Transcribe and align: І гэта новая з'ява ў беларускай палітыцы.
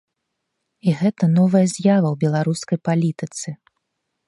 І 0.89 0.93
гэта 1.01 1.23
новая 1.33 1.61
з'ява 1.75 2.09
ў 2.13 2.21
беларускай 2.25 2.77
палітыцы. 2.91 3.49